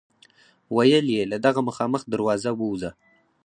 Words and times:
ویل 0.75 1.07
یې 1.15 1.23
له 1.31 1.37
دغه 1.45 1.61
مخامخ 1.69 2.01
دروازه 2.13 2.51
ووځه. 2.55 2.91